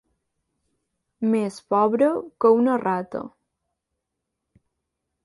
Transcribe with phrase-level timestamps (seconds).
[1.33, 2.07] Més pobre
[2.45, 3.23] que una rata.